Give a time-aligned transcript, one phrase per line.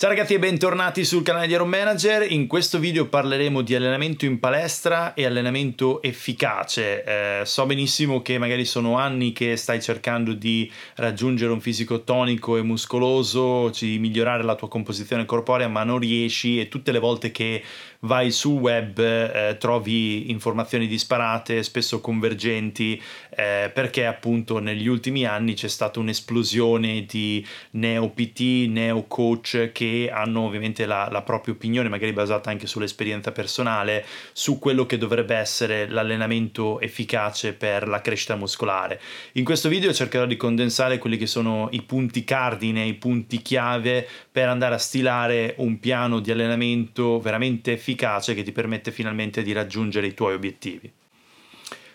[0.00, 2.30] Ciao ragazzi e bentornati sul canale di Iron Manager.
[2.30, 7.02] In questo video parleremo di allenamento in palestra e allenamento efficace.
[7.02, 12.56] Eh, so benissimo che magari sono anni che stai cercando di raggiungere un fisico tonico
[12.56, 17.32] e muscoloso, di migliorare la tua composizione corporea, ma non riesci e tutte le volte
[17.32, 17.64] che
[18.02, 25.54] vai sul web eh, trovi informazioni disparate, spesso convergenti, eh, perché appunto negli ultimi anni
[25.54, 31.88] c'è stata un'esplosione di neo PT, neo coach che hanno ovviamente la, la, propria opinione,
[31.88, 38.36] magari basata anche sull'esperienza personale, su quello che dovrebbe essere l'allenamento efficace per la crescita
[38.36, 39.00] muscolare.
[39.32, 44.06] In questo video cercherò di condensare quelli che sono i punti cardine, i punti chiave
[44.30, 49.52] per andare a stilare un piano di allenamento veramente efficace che ti permette finalmente di
[49.52, 50.92] raggiungere i tuoi obiettivi.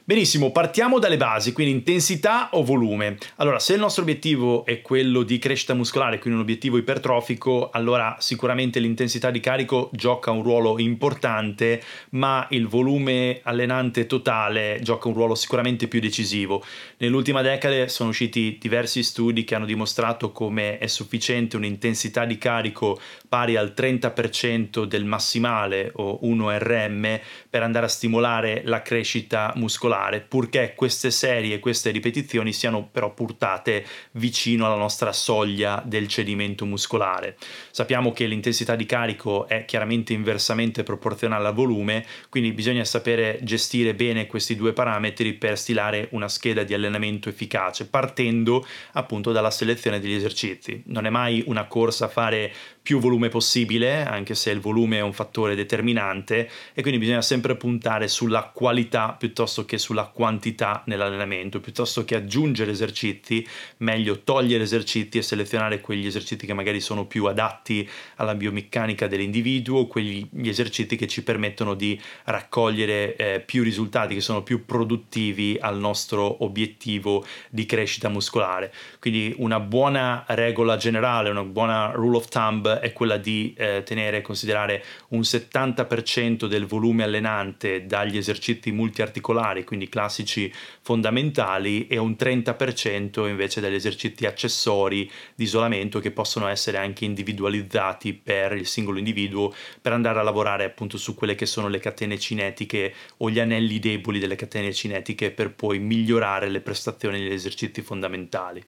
[0.05, 3.17] Benissimo, partiamo dalle basi, quindi intensità o volume.
[3.37, 8.17] Allora, se il nostro obiettivo è quello di crescita muscolare, quindi un obiettivo ipertrofico, allora
[8.19, 15.13] sicuramente l'intensità di carico gioca un ruolo importante, ma il volume allenante totale gioca un
[15.13, 16.61] ruolo sicuramente più decisivo.
[16.97, 22.99] Nell'ultima decade sono usciti diversi studi che hanno dimostrato come è sufficiente un'intensità di carico
[23.29, 29.91] pari al 30% del massimale o 1 RM per andare a stimolare la crescita muscolare
[29.93, 36.65] particolare, purché queste serie, queste ripetizioni siano però portate vicino alla nostra soglia del cedimento
[36.65, 37.37] muscolare.
[37.69, 43.93] Sappiamo che l'intensità di carico è chiaramente inversamente proporzionale al volume, quindi bisogna sapere gestire
[43.93, 49.99] bene questi due parametri per stilare una scheda di allenamento efficace, partendo appunto dalla selezione
[49.99, 50.81] degli esercizi.
[50.87, 55.01] Non è mai una corsa a fare più volume possibile, anche se il volume è
[55.01, 61.59] un fattore determinante, e quindi bisogna sempre puntare sulla qualità piuttosto che sulla quantità nell'allenamento,
[61.59, 63.45] piuttosto che aggiungere esercizi,
[63.77, 69.87] meglio togliere esercizi e selezionare quegli esercizi che magari sono più adatti alla biomeccanica dell'individuo,
[69.87, 75.77] quegli esercizi che ci permettono di raccogliere eh, più risultati, che sono più produttivi al
[75.77, 78.73] nostro obiettivo di crescita muscolare.
[78.99, 84.17] Quindi una buona regola generale, una buona rule of thumb è quella di eh, tenere
[84.17, 92.15] e considerare un 70% del volume allenante dagli esercizi multiarticolari, quindi classici fondamentali, e un
[92.17, 98.99] 30% invece dagli esercizi accessori di isolamento che possono essere anche individualizzati per il singolo
[98.99, 99.51] individuo
[99.81, 103.79] per andare a lavorare appunto su quelle che sono le catene cinetiche o gli anelli
[103.79, 108.63] deboli delle catene cinetiche per poi migliorare le prestazioni degli esercizi fondamentali.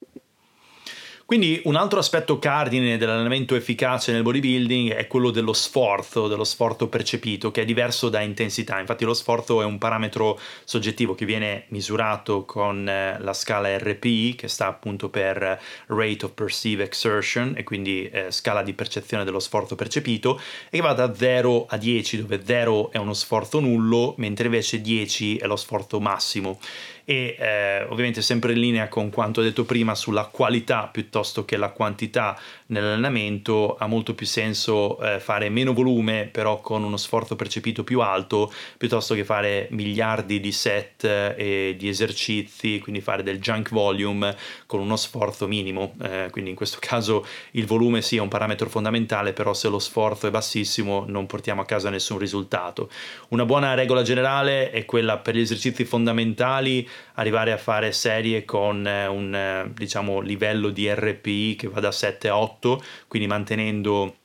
[1.28, 6.88] Quindi un altro aspetto cardine dell'allenamento efficace nel bodybuilding è quello dello sforzo, dello sforzo
[6.88, 8.80] percepito, che è diverso da intensità.
[8.80, 14.36] Infatti lo sforzo è un parametro soggettivo che viene misurato con eh, la scala RPI,
[14.38, 19.40] che sta appunto per Rate of Perceived Exertion, e quindi eh, scala di percezione dello
[19.40, 24.14] sforzo percepito, e che va da 0 a 10, dove 0 è uno sforzo nullo,
[24.18, 26.60] mentre invece 10 è lo sforzo massimo
[27.06, 31.70] e eh, ovviamente sempre in linea con quanto detto prima sulla qualità piuttosto che la
[31.70, 37.84] quantità nell'allenamento ha molto più senso eh, fare meno volume però con uno sforzo percepito
[37.84, 43.40] più alto piuttosto che fare miliardi di set eh, e di esercizi quindi fare del
[43.40, 45.94] junk volume con uno sforzo minimo.
[46.02, 49.80] Eh, quindi in questo caso il volume sia sì, un parametro fondamentale però se lo
[49.80, 52.90] sforzo è bassissimo non portiamo a casa nessun risultato.
[53.30, 58.86] Una buona regola generale è quella per gli esercizi fondamentali arrivare a fare serie con
[58.86, 64.16] eh, un eh, diciamo, livello di RPI che va da 7 a 8, quindi mantenendo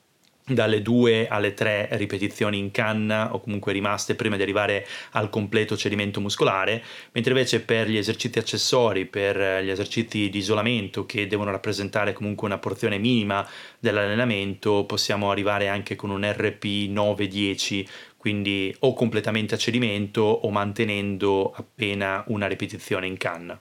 [0.45, 5.77] dalle 2 alle 3 ripetizioni in canna o comunque rimaste prima di arrivare al completo
[5.77, 11.51] cedimento muscolare, mentre invece per gli esercizi accessori, per gli esercizi di isolamento che devono
[11.51, 13.47] rappresentare comunque una porzione minima
[13.79, 17.85] dell'allenamento, possiamo arrivare anche con un RP 9-10
[18.21, 23.59] quindi o completamente a cedimento o mantenendo appena una ripetizione in canna.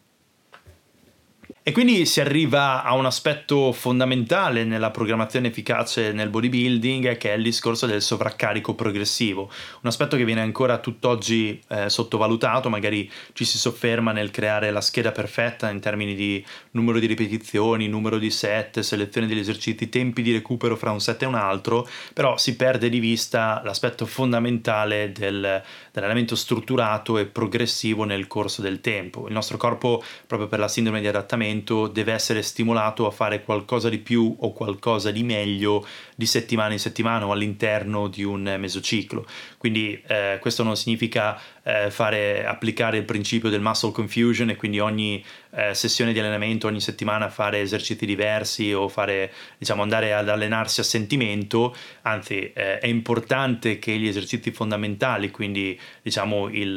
[1.63, 7.37] E quindi si arriva a un aspetto fondamentale nella programmazione efficace nel bodybuilding che è
[7.37, 13.45] il discorso del sovraccarico progressivo, un aspetto che viene ancora tutt'oggi eh, sottovalutato, magari ci
[13.45, 18.31] si sofferma nel creare la scheda perfetta in termini di numero di ripetizioni, numero di
[18.31, 22.57] set, selezione degli esercizi, tempi di recupero fra un set e un altro, però si
[22.57, 29.27] perde di vista l'aspetto fondamentale del, dell'allenamento strutturato e progressivo nel corso del tempo.
[29.27, 33.43] Il nostro corpo, proprio per la sindrome di adattamento, allenamento deve essere stimolato a fare
[33.43, 38.57] qualcosa di più o qualcosa di meglio di settimana in settimana o all'interno di un
[38.59, 39.27] mesociclo.
[39.59, 44.79] Quindi eh, questo non significa eh, fare, applicare il principio del muscle confusion e quindi
[44.79, 45.23] ogni
[45.53, 50.81] eh, sessione di allenamento, ogni settimana fare esercizi diversi o fare, diciamo, andare ad allenarsi
[50.81, 56.73] a sentimento, anzi eh, è importante che gli esercizi fondamentali, quindi diciamo il,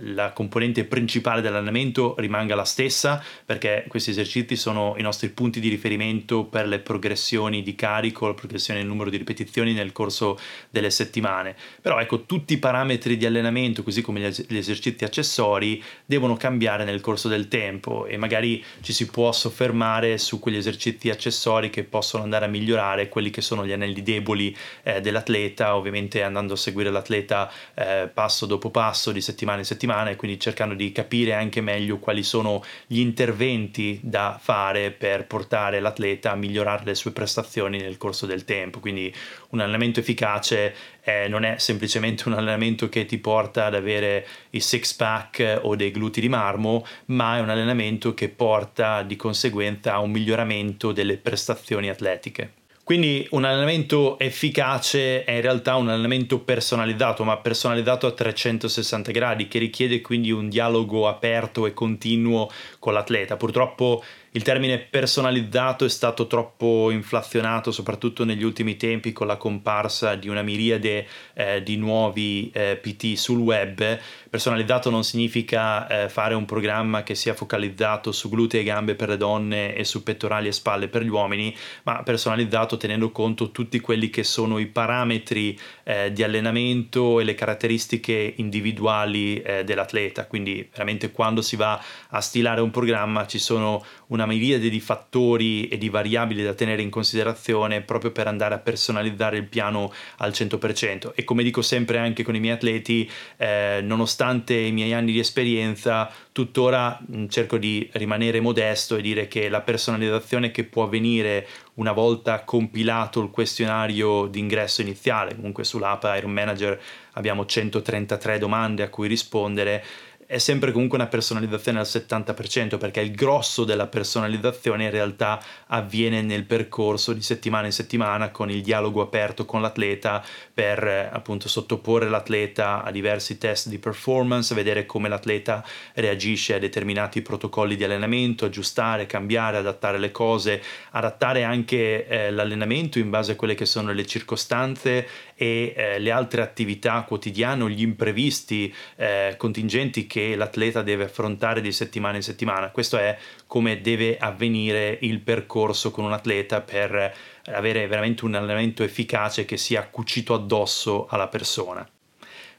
[0.00, 5.68] la componente principale dell'allenamento rimanga la stessa perché questi esercizi sono i nostri punti di
[5.68, 10.38] riferimento per le progressioni di carico, la progressione del numero di ripetizioni nel corso
[10.70, 11.54] delle settimane.
[11.80, 17.00] Però ecco, tutti i parametri di allenamento, così come gli esercizi accessori, devono cambiare nel
[17.00, 22.22] corso del tempo e magari ci si può soffermare su quegli esercizi accessori che possono
[22.22, 26.90] andare a migliorare quelli che sono gli anelli deboli eh, dell'atleta, ovviamente andando a seguire
[26.90, 31.60] l'atleta eh, passo dopo passo, di settimana in settimana e quindi cercando di capire anche
[31.60, 37.78] meglio quali sono gli interventi da fare per portare l'atleta a migliorare le sue prestazioni
[37.78, 38.80] nel corso del tempo.
[38.80, 39.12] Quindi
[39.50, 40.74] un allenamento efficace
[41.04, 45.76] eh, non è semplicemente un allenamento che ti porta ad avere i six pack o
[45.76, 50.92] dei glutei di marmo, ma è un allenamento che porta di conseguenza a un miglioramento
[50.92, 52.62] delle prestazioni atletiche.
[52.84, 59.48] Quindi un allenamento efficace è in realtà un allenamento personalizzato, ma personalizzato a 360 gradi,
[59.48, 63.38] che richiede quindi un dialogo aperto e continuo con l'atleta.
[63.38, 64.04] Purtroppo
[64.36, 70.28] il termine personalizzato è stato troppo inflazionato, soprattutto negli ultimi tempi con la comparsa di
[70.28, 73.96] una miriade eh, di nuovi eh, PT sul web.
[74.28, 79.10] Personalizzato non significa eh, fare un programma che sia focalizzato su glutei e gambe per
[79.10, 81.54] le donne e su pettorali e spalle per gli uomini,
[81.84, 87.36] ma personalizzato tenendo conto tutti quelli che sono i parametri eh, di allenamento e le
[87.36, 90.26] caratteristiche individuali eh, dell'atleta.
[90.26, 94.80] Quindi veramente quando si va a stilare un programma ci sono una una miriade di
[94.80, 99.92] fattori e di variabili da tenere in considerazione proprio per andare a personalizzare il piano
[100.18, 104.92] al 100% e come dico sempre anche con i miei atleti eh, nonostante i miei
[104.92, 110.64] anni di esperienza tuttora mh, cerco di rimanere modesto e dire che la personalizzazione che
[110.64, 116.80] può avvenire una volta compilato il questionario d'ingresso iniziale comunque sull'app Iron Manager
[117.12, 119.84] abbiamo 133 domande a cui rispondere
[120.26, 126.22] è sempre comunque una personalizzazione al 70% perché il grosso della personalizzazione in realtà avviene
[126.22, 131.48] nel percorso di settimana in settimana con il dialogo aperto con l'atleta per eh, appunto
[131.48, 137.84] sottoporre l'atleta a diversi test di performance, vedere come l'atleta reagisce a determinati protocolli di
[137.84, 140.62] allenamento, aggiustare, cambiare, adattare le cose,
[140.92, 145.06] adattare anche eh, l'allenamento in base a quelle che sono le circostanze
[145.36, 151.72] e eh, le altre attività quotidiane, gli imprevisti eh, contingenti che l'atleta deve affrontare di
[151.72, 152.70] settimana in settimana.
[152.70, 153.18] Questo è
[153.48, 157.12] come deve avvenire il percorso con un atleta per
[157.46, 161.84] avere veramente un allenamento efficace che sia cucito addosso alla persona.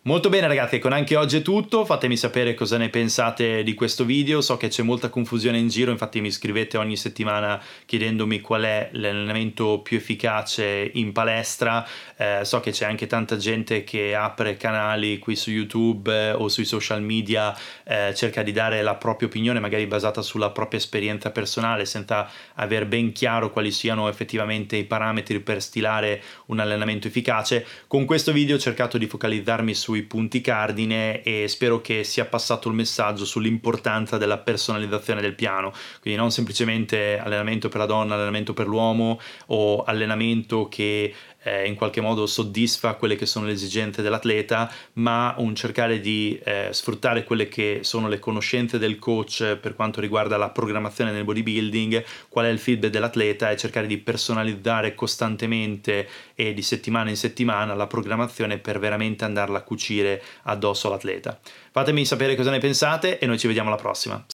[0.07, 4.05] Molto bene ragazzi, con anche oggi è tutto, fatemi sapere cosa ne pensate di questo
[4.05, 8.61] video, so che c'è molta confusione in giro, infatti mi scrivete ogni settimana chiedendomi qual
[8.61, 11.83] è l'allenamento più efficace in palestra,
[12.17, 16.49] eh, so che c'è anche tanta gente che apre canali qui su YouTube eh, o
[16.49, 21.31] sui social media, eh, cerca di dare la propria opinione magari basata sulla propria esperienza
[21.31, 27.65] personale senza aver ben chiaro quali siano effettivamente i parametri per stilare un allenamento efficace.
[27.87, 32.25] Con questo video ho cercato di focalizzarmi su sui punti cardine e spero che sia
[32.25, 35.71] passato il messaggio sull'importanza della personalizzazione del piano,
[36.01, 41.13] quindi non semplicemente allenamento per la donna, allenamento per l'uomo o allenamento che
[41.45, 46.39] eh, in qualche modo soddisfa quelle che sono le esigenze dell'atleta, ma un cercare di
[46.43, 51.23] eh, sfruttare quelle che sono le conoscenze del coach per quanto riguarda la programmazione nel
[51.23, 57.17] bodybuilding, qual è il feedback dell'atleta e cercare di personalizzare costantemente e di settimana in
[57.17, 61.39] settimana la programmazione per veramente andarla a cucire addosso all'atleta.
[61.71, 64.23] Fatemi sapere cosa ne pensate e noi ci vediamo alla prossima.